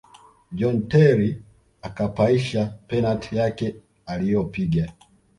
john 0.51 0.87
terry 0.89 1.41
akapaisha 1.81 2.79
penati 2.87 3.35
yake 3.37 3.75
aliyopiga 4.05 4.93